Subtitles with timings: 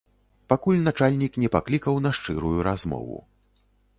[0.53, 3.21] Пакуль начальнік не паклікаў на шчырую размову.